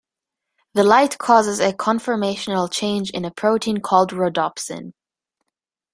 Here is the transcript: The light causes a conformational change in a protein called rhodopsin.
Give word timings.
The 0.73 0.83
light 0.83 1.19
causes 1.19 1.59
a 1.59 1.73
conformational 1.73 2.71
change 2.71 3.11
in 3.11 3.23
a 3.23 3.29
protein 3.29 3.77
called 3.81 4.09
rhodopsin. 4.11 4.93